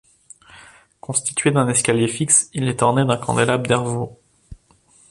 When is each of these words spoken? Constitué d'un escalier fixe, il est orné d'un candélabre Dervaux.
Constitué 0.99 1.51
d'un 1.51 1.67
escalier 1.69 2.07
fixe, 2.07 2.49
il 2.55 2.67
est 2.67 2.81
orné 2.81 3.05
d'un 3.05 3.17
candélabre 3.17 3.67
Dervaux. 3.67 4.17